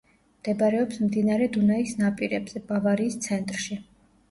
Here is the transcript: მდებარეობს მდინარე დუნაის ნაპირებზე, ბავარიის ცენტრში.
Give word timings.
მდებარეობს 0.35 0.97
მდინარე 1.09 1.51
დუნაის 1.59 1.95
ნაპირებზე, 2.01 2.65
ბავარიის 2.73 3.21
ცენტრში. 3.29 3.81